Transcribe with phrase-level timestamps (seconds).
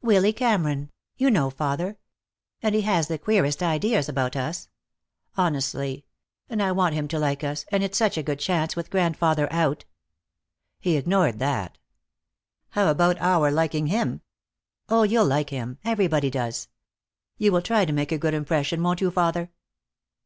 [0.00, 0.90] "Willy Cameron.
[1.18, 1.98] You know, father.
[2.62, 4.70] And he has the queerest ideas about us.
[5.36, 6.06] Honestly.
[6.48, 9.52] And I want him to like us, and it's such a good chance, with grandfather
[9.52, 9.84] out."
[10.80, 11.76] He ignored that.
[12.70, 14.22] "How about our liking him?"
[14.88, 15.76] "Oh, you'll like him.
[15.84, 16.68] Everybody does.
[17.36, 19.50] You will try to make a good impression, won't you, father?"